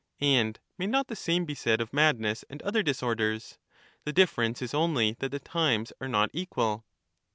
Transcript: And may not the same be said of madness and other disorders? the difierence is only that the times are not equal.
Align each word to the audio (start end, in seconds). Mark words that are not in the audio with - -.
And 0.19 0.59
may 0.79 0.87
not 0.87 1.09
the 1.09 1.15
same 1.15 1.45
be 1.45 1.53
said 1.53 1.79
of 1.79 1.93
madness 1.93 2.43
and 2.49 2.59
other 2.63 2.81
disorders? 2.81 3.59
the 4.03 4.11
difierence 4.11 4.59
is 4.59 4.73
only 4.73 5.15
that 5.19 5.29
the 5.29 5.37
times 5.39 5.93
are 6.01 6.07
not 6.09 6.31
equal. 6.33 6.85